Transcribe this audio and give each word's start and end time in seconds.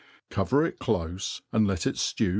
Cover 0.31 0.65
it 0.65 0.79
.clofe, 0.79 1.41
and 1.51 1.67
let 1.67 1.85
it 1.85 1.93
ftew. 1.97 2.29